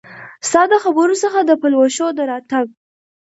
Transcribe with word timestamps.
ستا 0.47 0.61
د 0.71 0.73
خبرو 0.83 1.15
څخه 1.23 1.39
د 1.43 1.51
پلوشو 1.61 2.07
د 2.17 2.19
راتګ 2.31 2.65